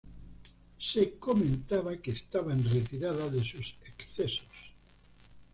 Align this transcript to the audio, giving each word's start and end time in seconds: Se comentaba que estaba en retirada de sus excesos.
Se 0.79 1.19
comentaba 1.19 1.95
que 1.97 2.09
estaba 2.09 2.51
en 2.53 2.67
retirada 2.67 3.29
de 3.29 3.45
sus 3.45 3.75
excesos. 3.85 4.73